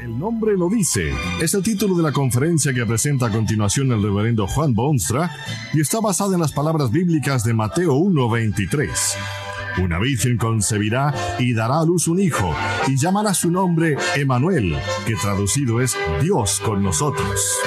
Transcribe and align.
El 0.00 0.16
nombre 0.16 0.56
lo 0.56 0.68
dice. 0.68 1.12
Es 1.40 1.54
el 1.54 1.62
título 1.62 1.96
de 1.96 2.04
la 2.04 2.12
conferencia 2.12 2.72
que 2.72 2.86
presenta 2.86 3.26
a 3.26 3.32
continuación 3.32 3.90
el 3.90 4.00
reverendo 4.00 4.46
Juan 4.46 4.72
Bonstra 4.72 5.30
y 5.72 5.80
está 5.80 6.00
basada 6.00 6.34
en 6.34 6.40
las 6.40 6.52
palabras 6.52 6.92
bíblicas 6.92 7.42
de 7.42 7.52
Mateo 7.52 7.94
1:23. 7.94 9.16
Una 9.82 9.98
virgen 9.98 10.36
concebirá 10.36 11.12
y 11.40 11.52
dará 11.52 11.80
a 11.80 11.84
luz 11.84 12.06
un 12.06 12.20
hijo 12.20 12.54
y 12.86 12.96
llamará 12.96 13.34
su 13.34 13.50
nombre 13.50 13.96
Emanuel, 14.14 14.76
que 15.04 15.16
traducido 15.16 15.80
es 15.80 15.96
Dios 16.22 16.60
con 16.64 16.82
nosotros. 16.82 17.58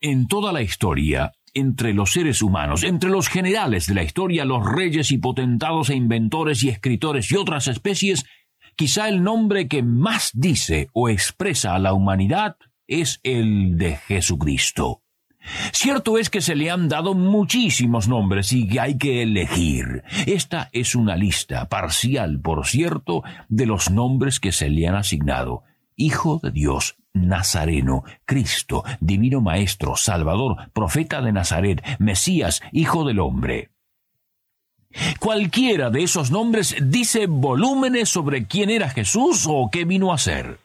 En 0.00 0.26
toda 0.26 0.52
la 0.52 0.62
historia, 0.62 1.32
entre 1.56 1.94
los 1.94 2.12
seres 2.12 2.42
humanos, 2.42 2.84
entre 2.84 3.08
los 3.08 3.28
generales 3.28 3.86
de 3.86 3.94
la 3.94 4.02
historia, 4.02 4.44
los 4.44 4.64
reyes 4.64 5.10
y 5.10 5.16
potentados 5.16 5.88
e 5.88 5.94
inventores 5.94 6.62
y 6.62 6.68
escritores 6.68 7.32
y 7.32 7.36
otras 7.36 7.66
especies, 7.66 8.26
quizá 8.76 9.08
el 9.08 9.22
nombre 9.22 9.66
que 9.66 9.82
más 9.82 10.30
dice 10.34 10.90
o 10.92 11.08
expresa 11.08 11.74
a 11.74 11.78
la 11.78 11.94
humanidad 11.94 12.56
es 12.86 13.20
el 13.22 13.78
de 13.78 13.96
Jesucristo. 13.96 15.02
Cierto 15.72 16.18
es 16.18 16.28
que 16.28 16.42
se 16.42 16.56
le 16.56 16.70
han 16.70 16.88
dado 16.88 17.14
muchísimos 17.14 18.06
nombres 18.06 18.52
y 18.52 18.68
que 18.68 18.80
hay 18.80 18.98
que 18.98 19.22
elegir. 19.22 20.02
Esta 20.26 20.68
es 20.72 20.94
una 20.94 21.16
lista, 21.16 21.68
parcial 21.70 22.38
por 22.40 22.66
cierto, 22.66 23.22
de 23.48 23.64
los 23.64 23.90
nombres 23.90 24.40
que 24.40 24.52
se 24.52 24.68
le 24.68 24.88
han 24.88 24.96
asignado. 24.96 25.62
Hijo 25.96 26.40
de 26.42 26.50
Dios, 26.50 26.96
Nazareno, 27.14 28.04
Cristo, 28.24 28.84
Divino 29.00 29.40
Maestro, 29.40 29.96
Salvador, 29.96 30.70
Profeta 30.72 31.22
de 31.22 31.32
Nazaret, 31.32 31.82
Mesías, 31.98 32.62
Hijo 32.72 33.04
del 33.04 33.18
Hombre. 33.18 33.70
Cualquiera 35.18 35.90
de 35.90 36.02
esos 36.02 36.30
nombres 36.30 36.76
dice 36.82 37.26
volúmenes 37.26 38.08
sobre 38.08 38.46
quién 38.46 38.70
era 38.70 38.88
Jesús 38.88 39.46
o 39.48 39.68
qué 39.70 39.84
vino 39.84 40.12
a 40.12 40.18
ser. 40.18 40.58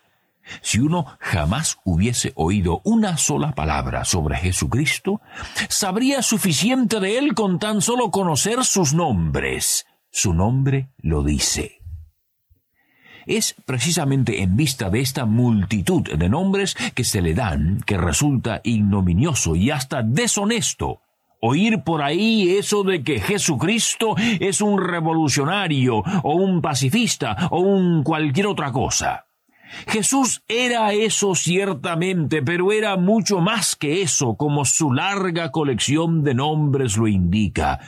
Si 0.62 0.80
uno 0.80 1.06
jamás 1.20 1.78
hubiese 1.84 2.34
oído 2.36 2.82
una 2.84 3.18
sola 3.18 3.54
palabra 3.54 4.06
sobre 4.06 4.38
Jesucristo, 4.38 5.22
sabría 5.70 6.22
suficiente 6.22 7.00
de 7.00 7.18
él 7.18 7.36
con 7.36 7.60
tan 7.60 7.82
solo 7.82 8.12
conocer 8.12 8.64
sus 8.66 8.94
nombres. 8.94 9.86
Su 10.10 10.34
nombre 10.34 10.90
lo 10.98 11.24
dice. 11.24 11.81
Es 13.26 13.56
precisamente 13.66 14.42
en 14.42 14.56
vista 14.56 14.90
de 14.90 15.02
esta 15.02 15.26
multitud 15.26 16.04
de 16.04 16.30
nombres 16.30 16.76
que 16.96 17.04
se 17.04 17.22
le 17.22 17.34
dan 17.34 17.82
que 17.86 17.98
resulta 17.98 18.62
ignominioso 18.64 19.56
y 19.56 19.72
hasta 19.72 20.02
deshonesto 20.04 21.02
oír 21.42 21.84
por 21.84 22.02
ahí 22.02 22.56
eso 22.58 22.84
de 22.84 23.04
que 23.04 23.20
Jesucristo 23.20 24.16
es 24.40 24.62
un 24.62 24.80
revolucionario 24.80 26.04
o 26.24 26.36
un 26.36 26.62
pacifista 26.62 27.50
o 27.50 27.60
un 27.60 28.04
cualquier 28.04 28.48
otra 28.48 28.72
cosa. 28.72 29.26
Jesús 29.88 30.44
era 30.48 30.92
eso 30.94 31.34
ciertamente, 31.34 32.42
pero 32.42 32.72
era 32.72 32.98
mucho 32.98 33.40
más 33.40 33.76
que 33.76 34.02
eso, 34.02 34.36
como 34.36 34.66
su 34.66 34.94
larga 34.94 35.52
colección 35.52 36.24
de 36.24 36.34
nombres 36.34 36.98
lo 36.98 37.08
indica 37.08 37.80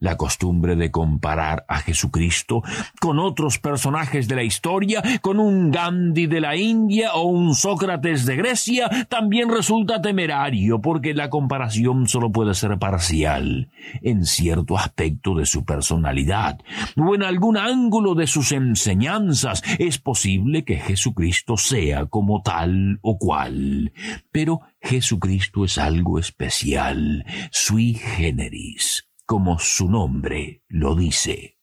la 0.00 0.16
costumbre 0.16 0.76
de 0.76 0.90
comparar 0.90 1.64
a 1.68 1.78
Jesucristo 1.78 2.62
con 3.00 3.18
otros 3.18 3.58
personajes 3.58 4.26
de 4.26 4.36
la 4.36 4.42
historia, 4.42 5.02
con 5.20 5.38
un 5.38 5.70
Gandhi 5.70 6.26
de 6.26 6.40
la 6.40 6.56
India 6.56 7.14
o 7.14 7.24
un 7.24 7.54
Sócrates 7.54 8.24
de 8.24 8.36
Grecia, 8.36 9.06
también 9.08 9.50
resulta 9.50 10.00
temerario 10.00 10.80
porque 10.80 11.14
la 11.14 11.28
comparación 11.28 12.08
solo 12.08 12.32
puede 12.32 12.54
ser 12.54 12.78
parcial 12.78 13.70
en 14.02 14.24
cierto 14.24 14.78
aspecto 14.78 15.34
de 15.34 15.44
su 15.44 15.64
personalidad 15.64 16.58
o 16.96 17.14
en 17.14 17.22
algún 17.22 17.58
ángulo 17.58 18.14
de 18.14 18.26
sus 18.26 18.52
enseñanzas. 18.52 19.62
Es 19.78 19.98
posible 19.98 20.64
que 20.64 20.76
Jesucristo 20.76 21.56
sea 21.58 22.06
como 22.06 22.42
tal 22.42 22.98
o 23.02 23.18
cual, 23.18 23.92
pero 24.32 24.60
Jesucristo 24.80 25.64
es 25.66 25.76
algo 25.76 26.18
especial, 26.18 27.26
sui 27.50 27.94
generis 27.94 29.09
como 29.30 29.60
su 29.60 29.88
nombre 29.88 30.60
lo 30.66 30.96
dice. 30.96 31.56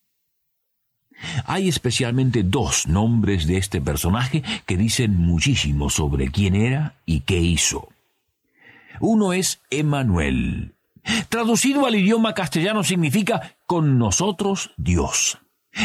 Hay 1.44 1.68
especialmente 1.68 2.44
dos 2.44 2.88
nombres 2.88 3.46
de 3.46 3.58
este 3.58 3.82
personaje 3.82 4.42
que 4.66 4.78
dicen 4.78 5.18
muchísimo 5.18 5.90
sobre 5.90 6.32
quién 6.32 6.56
era 6.56 6.96
y 7.06 7.20
qué 7.20 7.40
hizo. 7.42 7.90
Uno 9.02 9.34
es 9.34 9.60
Emanuel. 9.70 10.76
Traducido 11.28 11.86
al 11.86 11.96
idioma 11.96 12.34
castellano 12.34 12.86
significa 12.86 13.58
con 13.66 14.00
nosotros 14.00 14.72
Dios. 14.78 15.38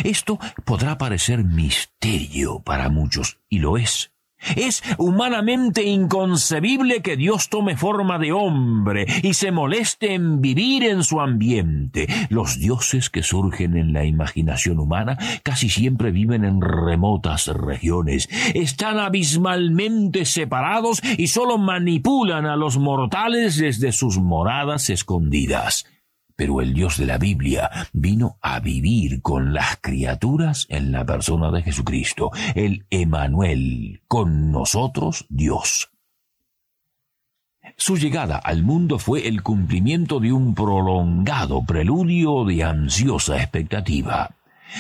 Esto 0.04 0.38
podrá 0.65 0.98
parecer 0.98 1.42
misterio 1.42 2.60
para 2.60 2.91
muchos, 2.91 3.38
y 3.48 3.59
lo 3.59 3.76
es. 3.76 4.11
Es 4.56 4.82
humanamente 4.98 5.84
inconcebible 5.84 7.03
que 7.03 7.16
Dios 7.16 7.48
tome 7.48 7.76
forma 7.76 8.19
de 8.19 8.32
hombre 8.32 9.06
y 9.22 9.34
se 9.34 9.53
moleste 9.53 10.14
en 10.14 10.41
vivir 10.41 10.84
en 10.84 11.03
su 11.03 11.20
ambiente. 11.20 12.08
Los 12.28 12.58
dioses 12.58 13.10
que 13.10 13.22
surgen 13.22 13.76
en 13.76 13.92
la 13.92 14.04
imaginación 14.04 14.78
humana 14.78 15.16
casi 15.42 15.69
siempre 15.69 16.10
viven 16.10 16.44
en 16.44 16.60
remotas 16.60 17.47
regiones, 17.48 18.28
están 18.54 18.98
abismalmente 18.98 20.25
separados 20.25 21.03
y 21.19 21.28
sólo 21.28 21.59
manipulan 21.59 22.47
a 22.47 22.56
los 22.56 22.78
mortales 22.78 23.56
desde 23.56 23.92
sus 23.92 24.19
moradas 24.19 24.91
escondidas. 24.91 25.86
Pero 26.37 26.60
el 26.60 26.75
Dios 26.75 26.98
de 26.98 27.06
la 27.06 27.19
Biblia 27.19 27.70
vino 27.93 28.38
a 28.41 28.60
vivir 28.60 29.22
con 29.22 29.53
las 29.53 29.78
criaturas 29.81 30.66
en 30.69 30.93
la 30.93 31.04
persona 31.04 31.50
de 31.50 31.62
Jesucristo, 31.62 32.31
el 32.54 32.87
Emanuel, 32.91 34.03
con 34.09 34.50
nosotros 34.50 35.26
Dios. 35.28 35.91
Su 37.76 37.97
llegada 37.97 38.37
al 38.37 38.62
mundo 38.62 38.98
fue 38.98 39.26
el 39.28 39.42
cumplimiento 39.42 40.21
de 40.21 40.32
un 40.32 40.54
prolongado 40.54 41.62
preludio 41.65 42.44
de 42.44 42.65
ansiosa 42.65 43.37
expectativa. 43.37 44.31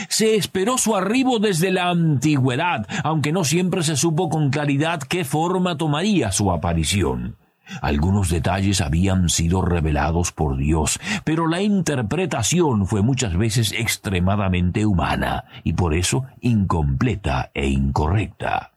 Se 0.08 0.36
esperó 0.36 0.78
su 0.78 0.96
arribo 0.96 1.38
desde 1.38 1.70
la 1.70 1.90
antigüedad, 1.90 2.86
aunque 3.04 3.32
no 3.32 3.44
siempre 3.44 3.82
se 3.82 3.96
supo 3.96 4.28
con 4.28 4.50
claridad 4.50 5.00
qué 5.00 5.24
forma 5.24 5.76
tomaría 5.76 6.32
su 6.32 6.50
aparición. 6.50 7.36
Algunos 7.80 8.28
detalles 8.28 8.80
habían 8.80 9.28
sido 9.28 9.62
revelados 9.62 10.32
por 10.32 10.56
Dios, 10.56 11.00
pero 11.24 11.46
la 11.48 11.62
interpretación 11.62 12.86
fue 12.86 13.02
muchas 13.02 13.36
veces 13.36 13.72
extremadamente 13.72 14.84
humana 14.86 15.44
y 15.64 15.72
por 15.72 15.94
eso 15.94 16.26
incompleta 16.40 17.50
e 17.54 17.68
incorrecta. 17.68 18.72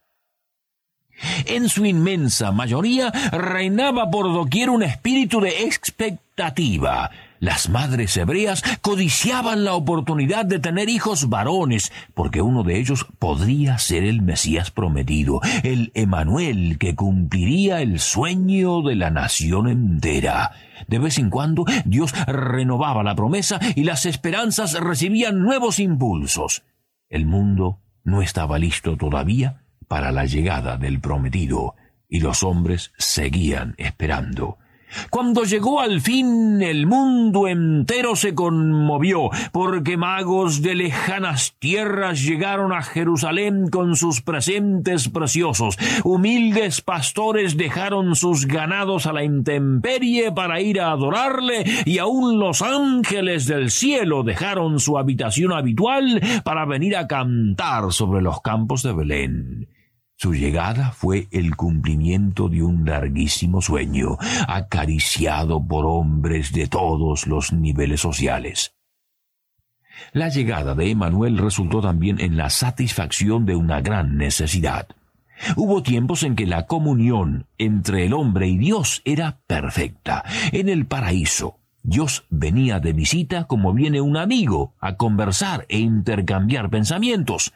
En 1.46 1.70
su 1.70 1.86
inmensa 1.86 2.52
mayoría 2.52 3.12
reinaba 3.32 4.10
por 4.10 4.34
doquier 4.34 4.70
un 4.70 4.84
espíritu 4.84 5.40
de 5.40 5.64
expectativa, 5.64 7.10
las 7.46 7.70
madres 7.70 8.18
hebreas 8.18 8.64
codiciaban 8.82 9.64
la 9.64 9.76
oportunidad 9.76 10.46
de 10.46 10.58
tener 10.58 10.90
hijos 10.90 11.30
varones, 11.30 11.94
porque 12.16 12.42
uno 12.42 12.64
de 12.64 12.80
ellos 12.80 13.06
podría 13.20 13.78
ser 13.78 14.04
el 14.04 14.24
Mesías 14.24 14.72
prometido, 14.72 15.42
el 15.62 15.92
Emanuel 15.94 16.80
que 16.80 16.96
cumpliría 16.96 17.82
el 17.82 18.00
sueño 18.00 18.82
de 18.82 18.96
la 18.96 19.12
nación 19.12 19.70
entera. 19.70 20.54
De 20.88 20.98
vez 20.98 21.20
en 21.20 21.30
cuando 21.30 21.66
Dios 21.86 22.14
renovaba 22.26 23.04
la 23.04 23.16
promesa 23.16 23.60
y 23.76 23.84
las 23.84 24.08
esperanzas 24.08 24.74
recibían 24.80 25.40
nuevos 25.40 25.80
impulsos. 25.80 26.64
El 27.10 27.28
mundo 27.28 27.80
no 28.04 28.24
estaba 28.24 28.58
listo 28.58 28.98
todavía 28.98 29.62
para 29.88 30.12
la 30.12 30.26
llegada 30.26 30.78
del 30.78 31.00
prometido, 31.00 31.76
y 32.10 32.22
los 32.22 32.42
hombres 32.42 32.92
seguían 32.98 33.76
esperando. 33.78 34.58
Cuando 35.10 35.44
llegó 35.44 35.82
al 35.82 36.02
fin, 36.02 36.62
el 36.62 36.88
mundo 36.88 37.48
entero 37.48 38.16
se 38.16 38.34
conmovió, 38.34 39.30
porque 39.52 39.98
magos 39.98 40.62
de 40.62 40.76
lejanas 40.76 41.56
tierras 41.60 42.24
llegaron 42.24 42.74
a 42.74 42.82
Jerusalén 42.82 43.70
con 43.70 43.96
sus 43.96 44.22
presentes 44.22 45.10
preciosos. 45.10 45.78
Humildes 46.04 46.82
pastores 46.82 47.58
dejaron 47.58 48.16
sus 48.16 48.46
ganados 48.46 49.06
a 49.06 49.14
la 49.14 49.24
intemperie 49.24 50.32
para 50.32 50.62
ir 50.62 50.82
a 50.82 50.92
adorarle, 50.92 51.66
y 51.86 51.98
aun 51.98 52.40
los 52.40 52.62
ángeles 52.62 53.46
del 53.48 53.72
cielo 53.72 54.24
dejaron 54.24 54.80
su 54.80 54.98
habitación 54.98 55.52
habitual 55.52 56.22
para 56.44 56.66
venir 56.66 56.96
a 56.96 57.08
cantar 57.08 57.92
sobre 57.92 58.22
los 58.22 58.42
campos 58.42 58.84
de 58.84 58.94
Belén. 58.94 59.75
Su 60.18 60.34
llegada 60.34 60.92
fue 60.92 61.28
el 61.32 61.56
cumplimiento 61.56 62.48
de 62.48 62.64
un 62.64 62.86
larguísimo 62.86 63.62
sueño, 63.62 64.18
acariciado 64.48 65.62
por 65.66 65.86
hombres 65.86 66.54
de 66.54 66.68
todos 66.68 67.28
los 67.28 67.52
niveles 67.52 68.00
sociales. 68.00 68.76
La 70.14 70.30
llegada 70.30 70.74
de 70.74 70.90
Emanuel 70.90 71.38
resultó 71.38 71.82
también 71.82 72.20
en 72.20 72.38
la 72.38 72.50
satisfacción 72.50 73.46
de 73.46 73.56
una 73.56 73.82
gran 73.82 74.18
necesidad. 74.18 74.88
Hubo 75.58 75.84
tiempos 75.84 76.24
en 76.24 76.36
que 76.36 76.46
la 76.46 76.66
comunión 76.66 77.48
entre 77.58 78.06
el 78.06 78.14
hombre 78.14 78.48
y 78.48 78.58
Dios 78.58 79.02
era 79.04 79.40
perfecta. 79.48 80.24
En 80.54 80.70
el 80.70 80.86
paraíso, 80.86 81.60
Dios 81.84 82.26
venía 82.30 82.80
de 82.80 82.94
visita 82.94 83.46
como 83.46 83.74
viene 83.74 84.00
un 84.00 84.16
amigo 84.16 84.76
a 84.80 84.96
conversar 84.96 85.66
e 85.68 85.80
intercambiar 85.80 86.70
pensamientos. 86.70 87.54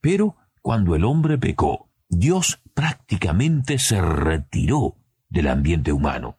Pero 0.00 0.36
cuando 0.64 0.96
el 0.96 1.04
hombre 1.04 1.36
pecó, 1.36 1.90
Dios 2.08 2.58
prácticamente 2.72 3.78
se 3.78 4.00
retiró 4.00 4.96
del 5.28 5.48
ambiente 5.48 5.92
humano. 5.92 6.38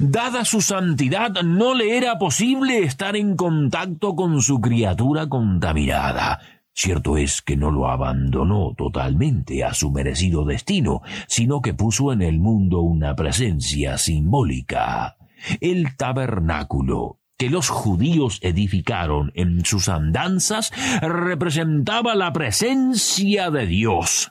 Dada 0.00 0.44
su 0.44 0.60
santidad, 0.60 1.30
no 1.44 1.72
le 1.72 1.96
era 1.96 2.18
posible 2.18 2.80
estar 2.80 3.14
en 3.14 3.36
contacto 3.36 4.16
con 4.16 4.42
su 4.42 4.60
criatura 4.60 5.28
contaminada. 5.28 6.40
Cierto 6.74 7.16
es 7.16 7.40
que 7.40 7.56
no 7.56 7.70
lo 7.70 7.88
abandonó 7.88 8.74
totalmente 8.76 9.62
a 9.62 9.74
su 9.74 9.92
merecido 9.92 10.44
destino, 10.44 11.02
sino 11.28 11.62
que 11.62 11.72
puso 11.72 12.12
en 12.12 12.22
el 12.22 12.40
mundo 12.40 12.80
una 12.80 13.14
presencia 13.14 13.96
simbólica. 13.96 15.18
El 15.60 15.96
tabernáculo, 15.96 17.20
que 17.42 17.50
los 17.50 17.70
judíos 17.70 18.38
edificaron 18.40 19.32
en 19.34 19.64
sus 19.64 19.88
andanzas 19.88 20.70
representaba 21.00 22.14
la 22.14 22.32
presencia 22.32 23.50
de 23.50 23.66
Dios. 23.66 24.30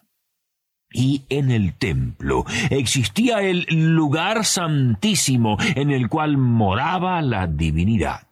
Y 0.93 1.23
en 1.27 1.51
el 1.51 1.73
templo 1.73 2.45
existía 2.69 3.41
el 3.41 3.65
lugar 3.69 4.45
santísimo 4.45 5.57
en 5.75 5.91
el 5.91 6.07
cual 6.07 6.37
moraba 6.37 7.21
la 7.21 7.47
divinidad. 7.47 8.27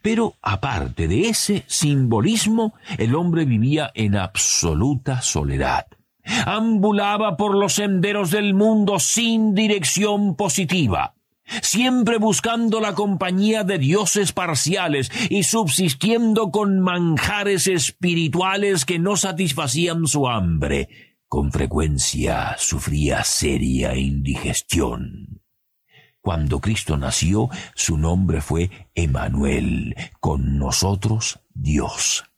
Pero 0.00 0.36
aparte 0.40 1.06
de 1.06 1.28
ese 1.28 1.64
simbolismo, 1.66 2.72
el 2.96 3.14
hombre 3.14 3.44
vivía 3.44 3.90
en 3.94 4.16
absoluta 4.16 5.20
soledad. 5.20 5.86
Ambulaba 6.46 7.36
por 7.36 7.54
los 7.54 7.74
senderos 7.74 8.30
del 8.30 8.54
mundo 8.54 8.98
sin 8.98 9.54
dirección 9.54 10.34
positiva 10.34 11.12
siempre 11.62 12.18
buscando 12.18 12.80
la 12.80 12.94
compañía 12.94 13.64
de 13.64 13.78
dioses 13.78 14.32
parciales 14.32 15.10
y 15.28 15.42
subsistiendo 15.42 16.50
con 16.50 16.80
manjares 16.80 17.66
espirituales 17.66 18.84
que 18.84 18.98
no 18.98 19.16
satisfacían 19.16 20.06
su 20.06 20.28
hambre. 20.28 20.88
Con 21.28 21.50
frecuencia 21.52 22.56
sufría 22.58 23.24
seria 23.24 23.96
indigestión. 23.96 25.42
Cuando 26.20 26.60
Cristo 26.60 26.96
nació, 26.96 27.48
su 27.74 27.98
nombre 27.98 28.40
fue 28.40 28.70
Emanuel, 28.94 29.96
con 30.20 30.58
nosotros 30.58 31.40
Dios. 31.52 32.31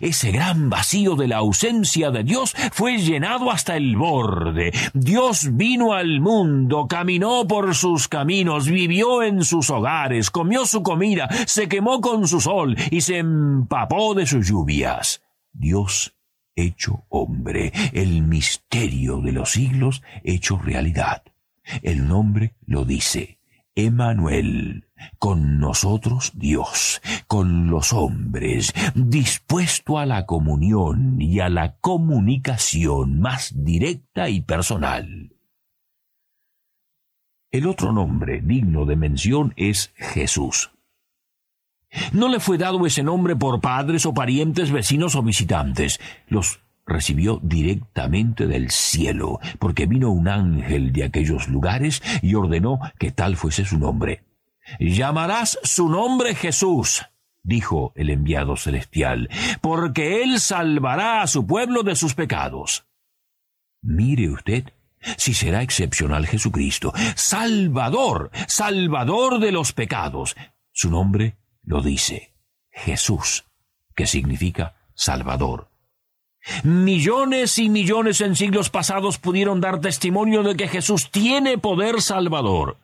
Ese 0.00 0.30
gran 0.30 0.68
vacío 0.68 1.16
de 1.16 1.28
la 1.28 1.38
ausencia 1.38 2.10
de 2.10 2.24
Dios 2.24 2.54
fue 2.72 2.98
llenado 2.98 3.50
hasta 3.50 3.76
el 3.76 3.96
borde. 3.96 4.72
Dios 4.94 5.56
vino 5.56 5.92
al 5.94 6.20
mundo, 6.20 6.86
caminó 6.88 7.46
por 7.46 7.74
sus 7.74 8.08
caminos, 8.08 8.68
vivió 8.68 9.22
en 9.22 9.44
sus 9.44 9.70
hogares, 9.70 10.30
comió 10.30 10.66
su 10.66 10.82
comida, 10.82 11.28
se 11.46 11.68
quemó 11.68 12.00
con 12.00 12.26
su 12.28 12.40
sol 12.40 12.76
y 12.90 13.00
se 13.00 13.18
empapó 13.18 14.14
de 14.14 14.26
sus 14.26 14.48
lluvias. 14.48 15.22
Dios 15.52 16.14
hecho 16.56 17.04
hombre, 17.10 17.72
el 17.92 18.22
misterio 18.22 19.20
de 19.20 19.32
los 19.32 19.50
siglos 19.50 20.02
hecho 20.24 20.58
realidad. 20.58 21.22
El 21.82 22.08
nombre 22.08 22.54
lo 22.66 22.84
dice. 22.84 23.38
Emanuel, 23.74 24.85
con 25.18 25.58
nosotros 25.58 26.32
Dios, 26.34 27.00
con 27.26 27.68
los 27.68 27.92
hombres, 27.92 28.72
dispuesto 28.94 29.98
a 29.98 30.06
la 30.06 30.26
comunión 30.26 31.20
y 31.20 31.40
a 31.40 31.48
la 31.48 31.76
comunicación 31.76 33.20
más 33.20 33.52
directa 33.54 34.28
y 34.28 34.42
personal. 34.42 35.32
El 37.50 37.66
otro 37.66 37.92
nombre 37.92 38.40
digno 38.42 38.84
de 38.84 38.96
mención 38.96 39.54
es 39.56 39.92
Jesús. 39.96 40.70
No 42.12 42.28
le 42.28 42.40
fue 42.40 42.58
dado 42.58 42.84
ese 42.84 43.02
nombre 43.02 43.36
por 43.36 43.60
padres 43.60 44.04
o 44.04 44.12
parientes, 44.12 44.70
vecinos 44.70 45.14
o 45.14 45.22
visitantes. 45.22 46.00
Los 46.28 46.60
recibió 46.84 47.40
directamente 47.42 48.46
del 48.46 48.70
cielo, 48.70 49.40
porque 49.58 49.86
vino 49.86 50.10
un 50.10 50.28
ángel 50.28 50.92
de 50.92 51.04
aquellos 51.04 51.48
lugares 51.48 52.02
y 52.22 52.34
ordenó 52.34 52.80
que 52.98 53.10
tal 53.10 53.36
fuese 53.36 53.64
su 53.64 53.78
nombre. 53.78 54.25
Llamarás 54.78 55.58
su 55.62 55.88
nombre 55.88 56.34
Jesús, 56.34 57.06
dijo 57.42 57.92
el 57.94 58.10
enviado 58.10 58.56
celestial, 58.56 59.28
porque 59.60 60.22
él 60.22 60.40
salvará 60.40 61.22
a 61.22 61.26
su 61.26 61.46
pueblo 61.46 61.82
de 61.82 61.96
sus 61.96 62.14
pecados. 62.14 62.86
Mire 63.82 64.30
usted 64.30 64.64
si 65.16 65.34
será 65.34 65.62
excepcional 65.62 66.26
Jesucristo, 66.26 66.92
Salvador, 67.14 68.30
Salvador 68.48 69.38
de 69.38 69.52
los 69.52 69.72
pecados. 69.72 70.36
Su 70.72 70.90
nombre 70.90 71.36
lo 71.62 71.80
dice, 71.80 72.32
Jesús, 72.70 73.44
que 73.94 74.06
significa 74.06 74.74
Salvador. 74.94 75.68
Millones 76.62 77.58
y 77.58 77.68
millones 77.68 78.20
en 78.20 78.36
siglos 78.36 78.70
pasados 78.70 79.18
pudieron 79.18 79.60
dar 79.60 79.80
testimonio 79.80 80.42
de 80.42 80.56
que 80.56 80.68
Jesús 80.68 81.10
tiene 81.10 81.58
poder 81.58 82.00
salvador. 82.00 82.76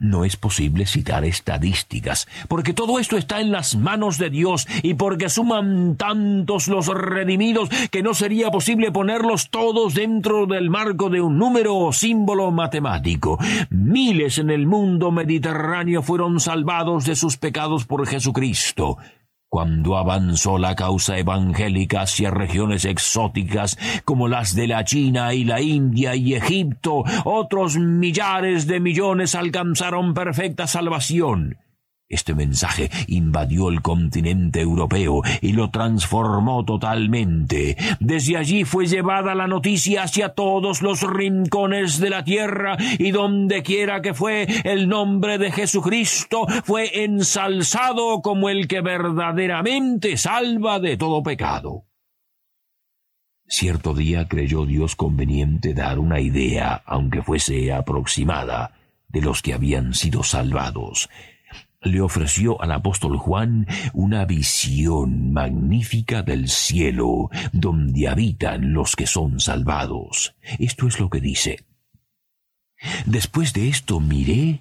No 0.00 0.24
es 0.24 0.36
posible 0.36 0.86
citar 0.86 1.26
estadísticas, 1.26 2.26
porque 2.48 2.72
todo 2.72 2.98
esto 2.98 3.18
está 3.18 3.42
en 3.42 3.52
las 3.52 3.76
manos 3.76 4.16
de 4.16 4.30
Dios 4.30 4.66
y 4.82 4.94
porque 4.94 5.28
suman 5.28 5.96
tantos 5.96 6.68
los 6.68 6.86
redimidos 6.86 7.68
que 7.90 8.02
no 8.02 8.14
sería 8.14 8.50
posible 8.50 8.92
ponerlos 8.92 9.50
todos 9.50 9.92
dentro 9.92 10.46
del 10.46 10.70
marco 10.70 11.10
de 11.10 11.20
un 11.20 11.36
número 11.36 11.76
o 11.76 11.92
símbolo 11.92 12.50
matemático. 12.50 13.38
Miles 13.68 14.38
en 14.38 14.48
el 14.48 14.66
mundo 14.66 15.10
mediterráneo 15.10 16.00
fueron 16.00 16.40
salvados 16.40 17.04
de 17.04 17.14
sus 17.14 17.36
pecados 17.36 17.84
por 17.84 18.06
Jesucristo. 18.06 18.96
Cuando 19.50 19.96
avanzó 19.96 20.58
la 20.58 20.76
causa 20.76 21.18
evangélica 21.18 22.02
hacia 22.02 22.30
regiones 22.30 22.84
exóticas 22.84 23.76
como 24.04 24.28
las 24.28 24.54
de 24.54 24.68
la 24.68 24.84
China 24.84 25.34
y 25.34 25.42
la 25.42 25.60
India 25.60 26.14
y 26.14 26.34
Egipto, 26.34 27.02
otros 27.24 27.76
millares 27.76 28.68
de 28.68 28.78
millones 28.78 29.34
alcanzaron 29.34 30.14
perfecta 30.14 30.68
salvación. 30.68 31.58
Este 32.10 32.34
mensaje 32.34 32.90
invadió 33.06 33.68
el 33.68 33.82
continente 33.82 34.60
europeo 34.60 35.22
y 35.40 35.52
lo 35.52 35.70
transformó 35.70 36.64
totalmente. 36.64 37.76
Desde 38.00 38.36
allí 38.36 38.64
fue 38.64 38.86
llevada 38.86 39.36
la 39.36 39.46
noticia 39.46 40.02
hacia 40.02 40.30
todos 40.30 40.82
los 40.82 41.02
rincones 41.02 42.00
de 42.00 42.10
la 42.10 42.24
tierra 42.24 42.76
y 42.98 43.12
donde 43.12 43.62
quiera 43.62 44.02
que 44.02 44.12
fue 44.12 44.48
el 44.64 44.88
nombre 44.88 45.38
de 45.38 45.52
Jesucristo 45.52 46.48
fue 46.64 47.04
ensalzado 47.04 48.22
como 48.22 48.48
el 48.48 48.66
que 48.66 48.80
verdaderamente 48.80 50.16
salva 50.16 50.80
de 50.80 50.96
todo 50.96 51.22
pecado. 51.22 51.84
Cierto 53.46 53.94
día 53.94 54.26
creyó 54.26 54.66
Dios 54.66 54.96
conveniente 54.96 55.74
dar 55.74 56.00
una 56.00 56.18
idea, 56.18 56.82
aunque 56.86 57.22
fuese 57.22 57.72
aproximada, 57.72 58.72
de 59.08 59.20
los 59.20 59.42
que 59.42 59.54
habían 59.54 59.94
sido 59.94 60.24
salvados 60.24 61.08
le 61.82 62.00
ofreció 62.00 62.60
al 62.62 62.72
apóstol 62.72 63.16
Juan 63.16 63.66
una 63.92 64.24
visión 64.24 65.32
magnífica 65.32 66.22
del 66.22 66.48
cielo, 66.48 67.30
donde 67.52 68.08
habitan 68.08 68.72
los 68.72 68.96
que 68.96 69.06
son 69.06 69.40
salvados. 69.40 70.34
Esto 70.58 70.86
es 70.86 71.00
lo 71.00 71.08
que 71.08 71.20
dice. 71.20 71.64
Después 73.06 73.52
de 73.52 73.68
esto 73.68 74.00
miré, 74.00 74.60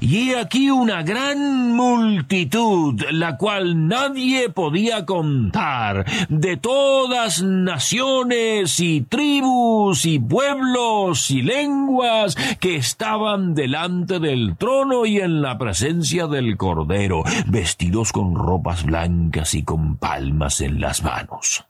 Y 0.00 0.30
he 0.30 0.38
aquí 0.38 0.70
una 0.70 1.02
gran 1.02 1.72
multitud, 1.74 3.02
la 3.10 3.36
cual 3.36 3.86
nadie 3.88 4.48
podía 4.50 5.04
contar, 5.04 6.04
de 6.28 6.56
todas 6.56 7.42
naciones 7.42 8.80
y 8.80 9.02
tribus 9.02 10.04
y 10.06 10.18
pueblos 10.18 11.30
y 11.30 11.42
lenguas 11.42 12.36
que 12.60 12.76
estaban 12.76 13.54
delante 13.54 14.18
del 14.18 14.56
trono 14.56 15.06
y 15.06 15.18
en 15.18 15.42
la 15.42 15.58
presencia 15.58 16.26
del 16.26 16.56
Cordero, 16.56 17.22
vestidos 17.46 18.12
con 18.12 18.34
ropas 18.34 18.84
blancas 18.84 19.54
y 19.54 19.62
con 19.62 19.96
palmas 19.96 20.60
en 20.60 20.80
las 20.80 21.02
manos. 21.02 21.64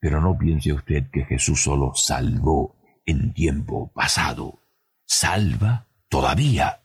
Pero 0.00 0.20
no 0.20 0.38
piense 0.38 0.72
usted 0.72 1.10
que 1.10 1.24
Jesús 1.24 1.62
solo 1.62 1.92
salvó 1.94 2.76
en 3.04 3.32
tiempo 3.32 3.90
pasado 3.92 4.57
salva 5.08 5.86
todavía. 6.08 6.82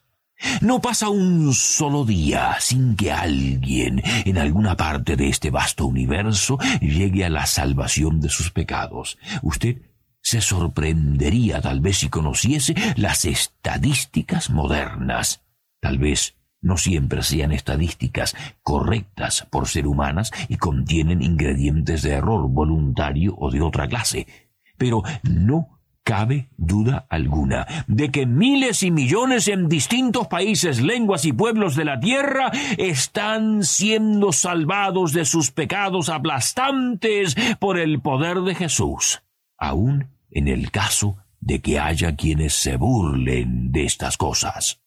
No 0.61 0.81
pasa 0.81 1.09
un 1.09 1.53
solo 1.53 2.03
día 2.03 2.57
sin 2.59 2.95
que 2.95 3.11
alguien 3.11 4.01
en 4.25 4.37
alguna 4.37 4.75
parte 4.75 5.15
de 5.15 5.29
este 5.29 5.51
vasto 5.51 5.85
universo 5.85 6.57
llegue 6.81 7.23
a 7.23 7.29
la 7.29 7.45
salvación 7.45 8.19
de 8.19 8.29
sus 8.29 8.51
pecados. 8.51 9.17
Usted 9.41 9.81
se 10.21 10.41
sorprendería 10.41 11.61
tal 11.61 11.81
vez 11.81 11.99
si 11.99 12.09
conociese 12.09 12.75
las 12.95 13.25
estadísticas 13.25 14.49
modernas. 14.49 15.41
Tal 15.79 15.97
vez 15.97 16.35
no 16.61 16.77
siempre 16.77 17.23
sean 17.23 17.51
estadísticas 17.51 18.35
correctas 18.63 19.45
por 19.49 19.67
ser 19.67 19.85
humanas 19.85 20.31
y 20.47 20.55
contienen 20.57 21.21
ingredientes 21.21 22.01
de 22.01 22.13
error 22.13 22.49
voluntario 22.49 23.35
o 23.37 23.51
de 23.51 23.61
otra 23.61 23.87
clase, 23.87 24.27
pero 24.77 25.03
no 25.23 25.72
cabe 26.03 26.49
duda 26.57 27.05
alguna 27.09 27.65
de 27.87 28.11
que 28.11 28.25
miles 28.25 28.83
y 28.83 28.91
millones 28.91 29.47
en 29.47 29.69
distintos 29.69 30.27
países, 30.27 30.81
lenguas 30.81 31.25
y 31.25 31.33
pueblos 31.33 31.75
de 31.75 31.85
la 31.85 31.99
tierra 31.99 32.51
están 32.77 33.63
siendo 33.63 34.31
salvados 34.31 35.13
de 35.13 35.25
sus 35.25 35.51
pecados 35.51 36.09
aplastantes 36.09 37.35
por 37.59 37.79
el 37.79 38.01
poder 38.01 38.41
de 38.41 38.55
Jesús, 38.55 39.23
aun 39.57 40.09
en 40.29 40.47
el 40.47 40.71
caso 40.71 41.17
de 41.39 41.61
que 41.61 41.79
haya 41.79 42.15
quienes 42.15 42.53
se 42.53 42.77
burlen 42.77 43.71
de 43.71 43.85
estas 43.85 44.17
cosas. 44.17 44.81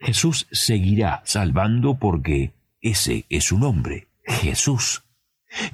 Jesús 0.00 0.46
seguirá 0.52 1.22
salvando 1.24 1.98
porque 1.98 2.52
ese 2.80 3.26
es 3.28 3.44
su 3.44 3.58
nombre, 3.58 4.08
Jesús. 4.24 5.07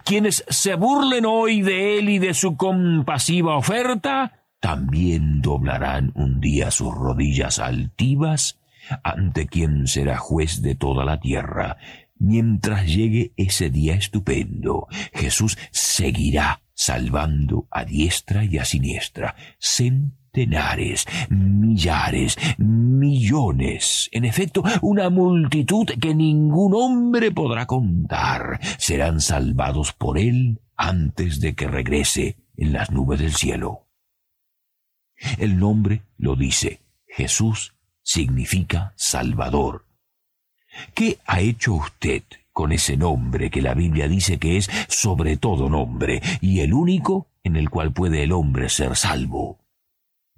Quienes 0.05 0.45
se 0.49 0.75
burlen 0.75 1.27
hoy 1.27 1.63
de 1.63 1.99
él 1.99 2.09
y 2.09 2.19
de 2.19 2.35
su 2.35 2.57
compasiva 2.57 3.57
oferta, 3.57 4.45
también 4.61 5.43
doblarán 5.43 6.13
un 6.15 6.41
día 6.41 6.71
sus 6.71 6.95
rodillas 6.95 7.59
altivas 7.59 8.59
ante 9.03 9.47
quien 9.47 9.87
será 9.87 10.17
juez 10.17 10.63
de 10.63 10.75
toda 10.75 11.05
la 11.05 11.21
tierra. 11.21 11.77
Mientras 12.19 12.87
llegue 12.87 13.33
ese 13.37 13.71
día 13.71 13.95
estupendo, 13.95 14.87
Jesús 15.13 15.59
seguirá 15.71 16.63
salvando 16.75 17.67
a 17.71 17.85
diestra 17.85 18.45
y 18.45 18.59
a 18.59 18.65
siniestra, 18.65 19.37
centenares, 20.35 21.07
millares, 21.31 22.37
millones, 22.59 24.09
en 24.13 24.25
efecto, 24.25 24.63
una 24.83 25.09
multitud 25.09 25.87
que 26.01 26.15
ningún 26.15 26.75
hombre 26.75 27.31
podrá 27.31 27.67
contar, 27.67 28.61
serán 28.79 29.21
salvados 29.21 29.93
por 29.93 30.19
él 30.19 30.61
antes 30.77 31.41
de 31.41 31.55
que 31.55 31.69
regrese 31.69 32.37
en 32.57 32.73
las 32.73 32.91
nubes 32.91 33.21
del 33.21 33.33
cielo. 33.33 33.87
El 35.39 35.59
nombre 35.59 36.03
lo 36.19 36.35
dice, 36.35 36.81
Jesús 37.07 37.75
significa 38.03 38.93
Salvador. 38.97 39.87
¿Qué 40.95 41.19
ha 41.27 41.41
hecho 41.41 41.75
usted 41.75 42.25
con 42.53 42.73
ese 42.73 42.97
nombre 42.97 43.51
que 43.51 43.63
la 43.63 43.75
Biblia 43.75 44.09
dice 44.09 44.39
que 44.39 44.57
es 44.57 44.69
sobre 44.89 45.37
todo 45.37 45.69
nombre 45.69 46.21
y 46.41 46.61
el 46.61 46.75
único 46.75 47.29
en 47.45 47.55
el 47.55 47.71
cual 47.71 47.93
puede 47.93 48.25
el 48.25 48.33
hombre 48.33 48.69
ser 48.69 48.97
salvo? 48.97 49.64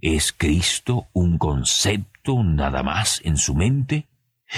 ¿Es 0.08 0.32
Cristo 0.32 1.08
un 1.14 1.36
concepto 1.36 2.44
nada 2.44 2.84
más 2.84 3.20
en 3.24 3.36
su 3.36 3.56
mente? 3.56 4.06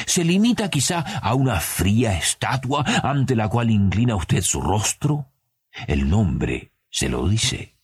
¿Se 0.04 0.22
limita 0.22 0.68
quizá 0.68 1.00
a 1.00 1.32
una 1.32 1.58
fría 1.58 2.18
estatua 2.18 2.84
ante 3.02 3.34
la 3.34 3.48
cual 3.48 3.70
inclina 3.70 4.14
usted 4.14 4.42
su 4.42 4.60
rostro? 4.60 5.30
El 5.86 6.10
nombre 6.10 6.72
se 6.90 7.08
lo 7.08 7.26
dice. 7.26 7.76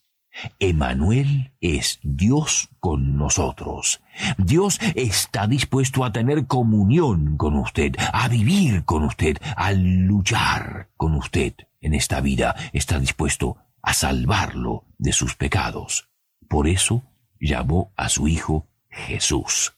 Emanuel 0.58 1.54
es 1.58 2.00
Dios 2.02 2.68
con 2.80 3.16
nosotros. 3.16 4.02
Dios 4.36 4.78
está 4.94 5.46
dispuesto 5.46 6.04
a 6.04 6.12
tener 6.12 6.46
comunión 6.46 7.38
con 7.38 7.56
usted, 7.56 7.96
a 8.12 8.28
vivir 8.28 8.84
con 8.84 9.04
usted, 9.04 9.38
a 9.56 9.72
luchar 9.72 10.90
con 10.98 11.14
usted 11.14 11.54
en 11.80 11.94
esta 11.94 12.20
vida. 12.20 12.54
Está 12.74 12.98
dispuesto 13.00 13.56
a 13.80 13.94
salvarlo 13.94 14.84
de 14.98 15.14
sus 15.14 15.34
pecados. 15.34 16.10
Por 16.46 16.68
eso 16.68 17.02
llamó 17.40 17.92
a 17.96 18.08
su 18.08 18.28
Hijo 18.28 18.66
Jesús. 18.88 19.74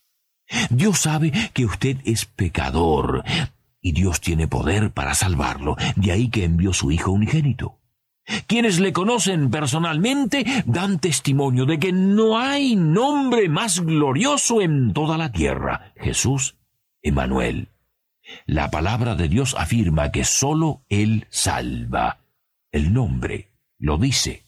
Dios 0.70 1.00
sabe 1.00 1.32
que 1.52 1.64
usted 1.64 1.96
es 2.04 2.24
pecador 2.24 3.24
y 3.80 3.92
Dios 3.92 4.20
tiene 4.20 4.48
poder 4.48 4.92
para 4.92 5.14
salvarlo, 5.14 5.76
de 5.96 6.12
ahí 6.12 6.28
que 6.28 6.44
envió 6.44 6.72
su 6.72 6.90
Hijo 6.90 7.12
unigénito. 7.12 7.78
Quienes 8.46 8.80
le 8.80 8.92
conocen 8.92 9.50
personalmente 9.50 10.44
dan 10.66 10.98
testimonio 10.98 11.64
de 11.64 11.78
que 11.78 11.92
no 11.92 12.38
hay 12.38 12.74
nombre 12.74 13.48
más 13.48 13.80
glorioso 13.80 14.60
en 14.60 14.92
toda 14.92 15.16
la 15.16 15.30
tierra, 15.30 15.92
Jesús 15.96 16.56
Emanuel. 17.02 17.68
La 18.46 18.70
palabra 18.70 19.14
de 19.14 19.28
Dios 19.28 19.54
afirma 19.56 20.10
que 20.10 20.24
sólo 20.24 20.82
Él 20.88 21.26
salva. 21.30 22.18
El 22.72 22.92
nombre 22.92 23.52
lo 23.78 23.98
dice. 23.98 24.45